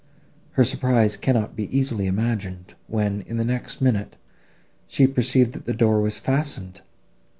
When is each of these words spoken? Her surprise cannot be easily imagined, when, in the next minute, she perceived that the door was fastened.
Her 0.53 0.65
surprise 0.65 1.15
cannot 1.15 1.55
be 1.55 1.65
easily 1.77 2.07
imagined, 2.07 2.73
when, 2.87 3.21
in 3.27 3.37
the 3.37 3.45
next 3.45 3.81
minute, 3.81 4.15
she 4.87 5.05
perceived 5.05 5.51
that 5.53 5.67
the 5.67 5.75
door 5.75 6.01
was 6.01 6.17
fastened. 6.17 6.81